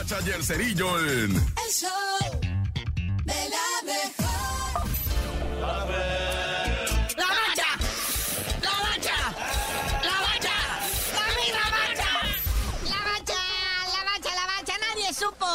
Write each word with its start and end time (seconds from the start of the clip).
Bacha 0.00 0.16
y 0.24 0.30
el 0.30 0.42
Cerillo 0.42 0.98
en... 0.98 1.36
El 1.36 1.70
show 1.70 2.40
de 3.22 3.34
la 3.50 3.66
mejor. 3.84 4.88
¡La 5.60 7.26
bacha! 7.26 7.66
¡La 8.62 8.70
bacha! 8.80 9.18
¡La 10.02 10.16
bacha! 10.22 10.56
¡La! 12.82 12.88
La 12.88 13.00
bacha, 13.04 14.30
la 14.34 14.46
bacha, 14.46 14.72
la. 14.78 14.86
Nadie 14.88 15.12
supo, 15.12 15.46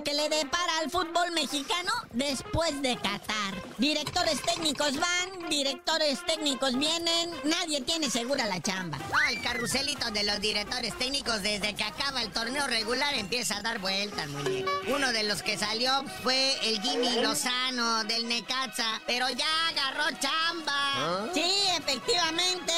lo 0.00 0.04
que 0.04 0.14
le 0.14 0.28
depara 0.30 0.78
al 0.78 0.90
fútbol 0.90 1.30
mexicano 1.32 1.92
después 2.12 2.80
de 2.80 2.96
Qatar. 2.96 3.54
Directores 3.76 4.40
técnicos 4.42 4.92
van, 4.96 5.48
directores 5.50 6.24
técnicos 6.26 6.78
vienen, 6.78 7.30
nadie 7.44 7.82
tiene 7.82 8.08
segura 8.08 8.46
la 8.46 8.60
chamba. 8.60 8.98
Ah, 9.12 9.30
el 9.30 9.42
carruselito 9.42 10.10
de 10.10 10.22
los 10.22 10.40
directores 10.40 10.96
técnicos 10.96 11.42
desde 11.42 11.74
que 11.74 11.84
acaba 11.84 12.22
el 12.22 12.30
torneo 12.30 12.66
regular 12.66 13.14
empieza 13.14 13.58
a 13.58 13.62
dar 13.62 13.78
vueltas, 13.78 14.28
muñeco. 14.28 14.70
Uno 14.88 15.12
de 15.12 15.24
los 15.24 15.42
que 15.42 15.58
salió 15.58 16.04
fue 16.22 16.56
el 16.68 16.80
Jimmy 16.80 17.20
Lozano 17.20 18.04
del 18.04 18.28
Necaxa, 18.28 19.02
pero 19.06 19.28
ya 19.28 19.68
agarró 19.68 20.16
chamba. 20.18 21.30
Sí, 21.34 21.52
efectivamente, 21.76 22.69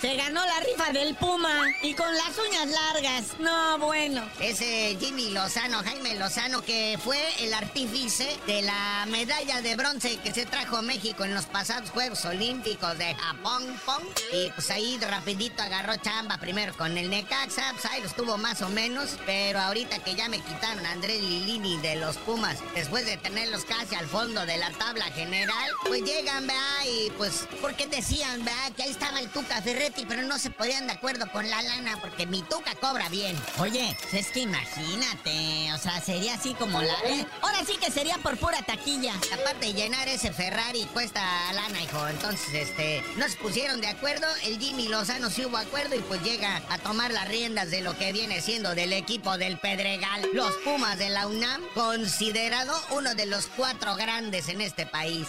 se 0.00 0.14
ganó 0.14 0.44
la 0.44 0.60
rifa 0.60 0.92
del 0.92 1.14
Puma 1.16 1.66
y 1.82 1.94
con 1.94 2.12
las 2.14 2.38
uñas 2.38 2.68
largas. 2.68 3.40
No, 3.40 3.78
bueno. 3.78 4.22
Ese 4.40 4.96
Jimmy 5.00 5.30
Lozano, 5.30 5.82
Jaime 5.82 6.14
Lozano, 6.14 6.62
que 6.62 6.98
fue 7.02 7.18
el 7.40 7.52
artífice 7.52 8.38
de 8.46 8.62
la 8.62 9.06
medalla 9.08 9.60
de 9.60 9.74
bronce 9.76 10.18
que 10.18 10.32
se 10.32 10.46
trajo 10.46 10.82
México 10.82 11.24
en 11.24 11.34
los 11.34 11.46
pasados 11.46 11.90
Juegos 11.90 12.24
Olímpicos 12.24 12.96
de 12.98 13.14
Japón, 13.14 13.80
pong. 13.84 14.04
Y 14.32 14.50
pues 14.50 14.70
ahí 14.70 14.98
rapidito 14.98 15.62
agarró 15.62 15.96
chamba 15.96 16.38
primero 16.38 16.76
con 16.76 16.96
el 16.96 17.10
Necaxa, 17.10 17.72
pues 17.72 17.86
ahí 17.86 18.00
lo 18.00 18.06
estuvo 18.06 18.38
más 18.38 18.62
o 18.62 18.68
menos, 18.68 19.16
pero 19.26 19.58
ahorita 19.60 19.98
que 20.00 20.14
ya 20.14 20.28
me 20.28 20.40
quitaron 20.40 20.84
a 20.86 20.92
Andrés 20.92 21.20
Lilini 21.22 21.78
de 21.78 21.96
los 21.96 22.16
Pumas, 22.18 22.58
después 22.74 23.04
de 23.06 23.16
tenerlos 23.16 23.64
casi 23.64 23.94
al 23.94 24.06
fondo 24.06 24.44
de 24.46 24.58
la 24.58 24.70
tabla 24.72 25.04
general, 25.06 25.70
pues 25.86 26.02
llegan, 26.02 26.46
vea, 26.46 26.86
y 26.86 27.10
pues, 27.16 27.46
porque 27.60 27.86
decían, 27.86 28.44
vea, 28.44 28.70
que 28.76 28.84
ahí 28.84 28.90
estaba 28.90 29.20
el 29.20 29.28
Tuca 29.30 29.60
Pero 30.08 30.22
no 30.22 30.38
se 30.38 30.50
podían 30.50 30.86
de 30.86 30.92
acuerdo 30.92 31.30
con 31.32 31.48
la 31.48 31.62
lana, 31.62 31.98
porque 32.00 32.26
mi 32.26 32.42
Tuca 32.42 32.74
cobra 32.74 33.08
bien. 33.08 33.36
Oye, 33.58 33.96
es 34.12 34.28
que 34.28 34.40
imagínate, 34.40 35.72
o 35.72 35.78
sea, 35.78 36.00
sería 36.00 36.34
así 36.34 36.54
como 36.54 36.82
la... 36.82 36.92
eh, 37.04 37.26
ahora 37.40 37.64
sí 37.64 37.76
que 37.78 37.90
sería 37.90 38.18
por 38.18 38.36
pura 38.36 38.60
taquilla. 38.62 39.14
Aparte 39.32 39.66
de 39.66 39.72
llenar 39.72 40.08
ese 40.08 40.32
Ferrari 40.32 40.84
cuesta 40.92 41.22
lana, 41.52 41.82
hijo. 41.82 42.06
Entonces, 42.08 42.52
este, 42.52 43.02
no 43.16 43.28
se 43.28 43.36
pusieron 43.38 43.80
de 43.80 43.88
acuerdo. 43.88 44.26
El 44.44 44.58
Jimmy 44.58 44.88
Lozano 44.88 45.30
sí 45.30 45.44
hubo 45.44 45.56
acuerdo 45.56 45.94
y 45.94 46.00
pues 46.00 46.22
llega 46.22 46.62
a 46.68 46.78
tomar 46.78 47.10
las 47.10 47.28
riendas 47.28 47.70
de 47.70 47.80
lo 47.80 47.96
que 47.96 48.12
viene 48.12 48.40
siendo 48.40 48.74
del 48.74 48.92
equipo 48.92 49.38
del 49.38 49.58
Pedregal. 49.58 50.22
Los 50.34 50.52
Pumas 50.64 50.98
de 50.98 51.08
la 51.08 51.26
UNAM, 51.26 51.62
considerado 51.74 52.78
uno 52.90 53.14
de 53.14 53.26
los 53.26 53.46
cuatro 53.56 53.96
grandes 53.96 54.48
en 54.48 54.60
este 54.60 54.86
país. 54.86 55.26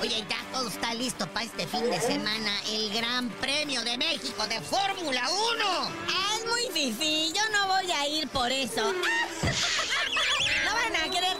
Oye, 0.00 0.24
ya 0.28 0.38
todo 0.52 0.68
está 0.68 0.94
listo 0.94 1.26
para 1.28 1.46
este 1.46 1.66
fin 1.66 1.90
de 1.90 2.00
semana. 2.00 2.50
El 2.68 2.92
Gran 2.92 3.28
Premio 3.40 3.82
de 3.82 3.98
México 3.98 4.46
de 4.46 4.60
Fórmula 4.60 5.22
1. 5.28 5.90
Es 6.36 6.46
muy 6.46 6.72
fifi, 6.72 7.32
yo 7.34 7.42
no 7.52 7.66
voy 7.66 7.90
a 7.90 8.06
ir 8.06 8.28
por 8.28 8.52
eso. 8.52 8.92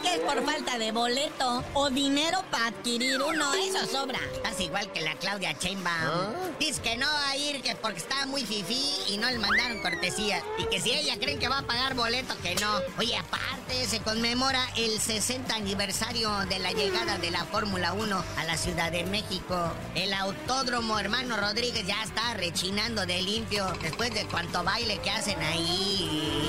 que 0.09 0.15
es 0.15 0.21
por 0.21 0.43
falta 0.45 0.77
de 0.77 0.91
boleto 0.91 1.63
o 1.73 1.89
dinero 1.89 2.43
para 2.51 2.67
adquirir 2.67 3.21
uno, 3.21 3.53
eso 3.53 3.85
sobra. 3.85 4.19
Estás 4.33 4.59
igual 4.59 4.91
que 4.91 5.01
la 5.01 5.15
Claudia 5.15 5.55
Sheinbaum. 5.59 6.57
Dice 6.59 6.81
que 6.81 6.97
no 6.97 7.05
va 7.05 7.29
a 7.29 7.37
ir 7.37 7.61
que 7.61 7.75
porque 7.75 7.99
está 7.99 8.25
muy 8.25 8.43
fifí 8.43 8.81
y 9.09 9.17
no 9.17 9.29
le 9.29 9.39
mandaron 9.39 9.81
cortesía. 9.81 10.41
Y 10.57 10.65
que 10.65 10.79
si 10.79 10.91
ella 10.91 11.17
creen 11.19 11.39
que 11.39 11.47
va 11.47 11.59
a 11.59 11.67
pagar 11.67 11.95
boleto, 11.95 12.35
que 12.41 12.55
no. 12.55 12.79
Oye, 12.97 13.17
aparte 13.17 13.85
se 13.85 13.99
conmemora 13.99 14.63
el 14.77 14.99
60 14.99 15.53
aniversario 15.55 16.31
de 16.49 16.59
la 16.59 16.71
llegada 16.71 17.17
de 17.17 17.31
la 17.31 17.45
Fórmula 17.45 17.93
1 17.93 18.23
a 18.37 18.43
la 18.45 18.57
Ciudad 18.57 18.91
de 18.91 19.03
México. 19.05 19.73
El 19.95 20.13
autódromo 20.13 20.99
hermano 20.99 21.37
Rodríguez 21.37 21.85
ya 21.85 22.01
está 22.03 22.33
rechinando 22.33 23.05
de 23.05 23.21
limpio 23.21 23.65
después 23.81 24.13
de 24.13 24.25
cuánto 24.25 24.63
baile 24.63 24.99
que 24.99 25.11
hacen 25.11 25.39
ahí 25.41 26.48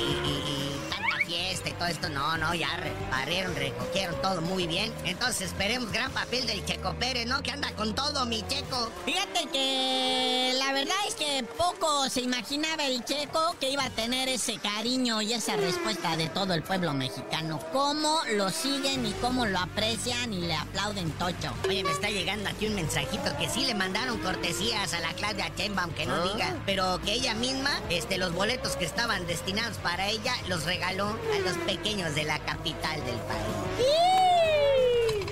todo 1.81 1.89
esto. 1.89 2.09
No, 2.11 2.37
no, 2.37 2.55
ya 2.55 2.69
barrieron, 3.11 3.57
recogieron 3.57 4.15
todo 4.21 4.43
muy 4.43 4.67
bien. 4.67 4.93
Entonces 5.05 5.49
esperemos 5.49 5.91
gran 5.91 6.13
papel 6.13 6.47
del 6.47 6.63
Checo 6.67 6.95
Pérez, 6.95 7.27
¿no? 7.27 7.43
Que 7.43 7.53
anda 7.53 7.73
con 7.73 7.95
todo, 7.95 8.27
mi 8.27 8.43
Checo. 8.47 8.91
Fíjate 9.07 9.49
que 9.51 10.53
la 10.59 10.73
verdad 10.75 10.97
es 11.09 11.15
que 11.15 11.43
poco 11.57 12.09
se 12.11 12.21
imaginaba 12.21 12.85
el 12.85 13.03
checo 13.05 13.57
que 13.59 13.71
iba 13.71 13.85
a 13.85 13.91
tener 13.91 14.29
ese 14.29 14.59
cariño 14.59 15.23
y 15.23 15.33
esa 15.33 15.57
respuesta 15.57 16.17
de 16.17 16.29
todo 16.29 16.53
el 16.53 16.63
pueblo 16.63 16.93
mexicano. 16.93 17.59
Cómo 17.73 18.21
lo 18.35 18.51
siguen 18.51 19.07
y 19.07 19.13
cómo 19.15 19.47
lo 19.47 19.59
aprecian 19.59 20.35
y 20.35 20.43
le 20.43 20.55
aplauden 20.55 21.11
tocho. 21.13 21.55
Oye, 21.67 21.83
me 21.83 21.93
está 21.93 22.11
llegando 22.11 22.51
aquí 22.51 22.67
un 22.67 22.75
mensajito 22.75 23.35
que 23.39 23.49
sí 23.49 23.65
le 23.65 23.75
mandaron 23.75 24.19
cortesías 24.19 24.93
a 24.93 25.01
la 25.01 25.15
Claudia 25.15 25.51
Sheinbaum, 25.57 25.93
que 25.95 26.05
no 26.05 26.29
diga, 26.29 26.55
pero 26.67 27.01
que 27.03 27.15
ella 27.15 27.35
misma, 27.35 27.71
este, 27.89 28.19
los 28.19 28.35
boletos 28.35 28.77
que 28.77 28.85
estaban 28.85 29.27
destinados 29.27 29.79
para 29.79 30.09
ella, 30.09 30.35
los 30.47 30.65
regaló 30.65 31.09
a 31.09 31.39
los 31.45 31.57
pequeños 31.71 32.13
de 32.17 32.25
la 32.25 32.37
capital 32.41 32.97
del 33.05 33.17
país. 33.31 33.55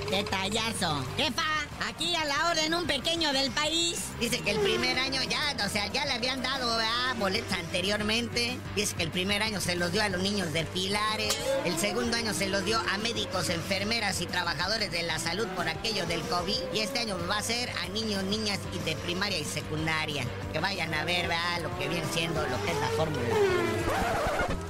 Detallazo. 0.09 1.05
Jefa, 1.17 1.43
aquí 1.89 2.15
a 2.15 2.25
la 2.27 2.51
orden 2.51 2.75
un 2.75 2.87
pequeño 2.87 3.33
del 3.33 3.51
país. 3.51 4.05
Dice 4.21 4.39
que 4.39 4.53
el 4.53 4.61
primer 4.61 5.01
año 5.01 5.21
ya, 5.25 5.57
o 5.67 5.69
sea, 5.69 5.89
ya 5.89 6.05
le 6.05 6.13
habían 6.13 6.41
dado 6.41 6.77
¿verdad? 6.77 7.17
boletos 7.19 7.53
anteriormente. 7.53 8.57
Dice 8.77 8.95
que 8.95 9.03
el 9.03 9.11
primer 9.11 9.43
año 9.43 9.61
se 9.61 9.75
los 9.75 9.91
dio 9.91 10.01
a 10.01 10.09
los 10.09 10.23
niños 10.23 10.53
de 10.53 10.65
Pilares. 10.65 11.37
El 11.65 11.77
segundo 11.77 12.17
año 12.17 12.33
se 12.33 12.49
los 12.49 12.65
dio 12.65 12.79
a 12.79 12.99
médicos, 12.99 13.51
enfermeras 13.51 14.21
y 14.21 14.27
trabajadores 14.27 14.93
de 14.93 15.03
la 15.03 15.19
salud 15.19 15.49
por 15.57 15.69
aquello 15.69 16.07
del 16.07 16.21
COVID. 16.23 16.73
Y 16.73 16.79
este 16.79 17.01
año 17.01 17.17
va 17.29 17.39
a 17.39 17.43
ser 17.43 17.69
a 17.85 17.89
niños, 17.89 18.23
niñas 18.23 18.61
y 18.73 18.79
de 18.89 18.95
primaria 18.95 19.41
y 19.41 19.45
secundaria. 19.45 20.25
Que 20.53 20.61
vayan 20.61 20.95
a 20.95 21.05
ver 21.05 21.27
¿verdad? 21.27 21.63
lo 21.65 21.79
que 21.81 21.89
viene 21.89 22.07
siendo 22.13 22.41
lo 22.47 22.65
que 22.65 22.71
es 22.71 22.79
la 22.79 22.89
fórmula. 22.91 24.68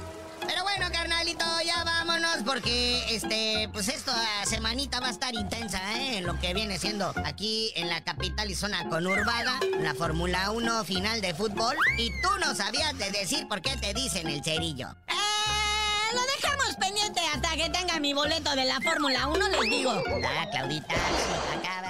Porque 2.49 3.13
este, 3.13 3.69
pues 3.71 3.89
esta 3.89 4.15
semanita 4.43 4.99
va 4.99 5.09
a 5.09 5.11
estar 5.11 5.35
intensa, 5.35 5.79
¿eh? 5.99 6.17
En 6.17 6.25
lo 6.25 6.39
que 6.39 6.55
viene 6.55 6.79
siendo 6.79 7.13
aquí 7.23 7.71
en 7.75 7.89
la 7.89 8.03
capital 8.03 8.49
y 8.49 8.55
zona 8.55 8.89
conurbada, 8.89 9.59
la 9.81 9.93
Fórmula 9.93 10.49
1 10.49 10.83
final 10.83 11.21
de 11.21 11.35
fútbol. 11.35 11.77
Y 11.99 12.09
tú 12.23 12.29
no 12.43 12.55
sabías 12.55 12.97
de 12.97 13.11
decir 13.11 13.47
por 13.47 13.61
qué 13.61 13.77
te 13.77 13.93
dicen 13.93 14.27
el 14.27 14.43
cerillo. 14.43 14.87
Eh, 15.07 15.13
lo 16.15 16.21
dejamos 16.23 16.75
pendiente 16.77 17.21
hasta 17.31 17.55
que 17.55 17.69
tenga 17.69 17.99
mi 17.99 18.13
boleto 18.13 18.55
de 18.55 18.65
la 18.65 18.81
Fórmula 18.81 19.27
1, 19.27 19.49
les 19.49 19.61
digo. 19.69 19.91
Ah, 20.25 20.47
Claudita, 20.51 20.95
acaba 21.55 21.88